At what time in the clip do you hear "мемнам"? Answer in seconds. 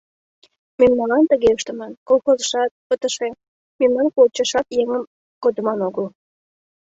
3.79-4.07